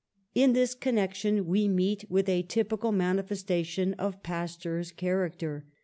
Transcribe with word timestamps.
In 0.33 0.53
this 0.53 0.73
connection 0.73 1.45
we 1.45 1.67
meet 1.67 2.09
with 2.09 2.27
a 2.27 2.41
typical 2.41 2.91
mani 2.91 3.21
festation 3.21 3.93
of 3.99 4.23
Pasteur's 4.23 4.91
character. 4.91 5.67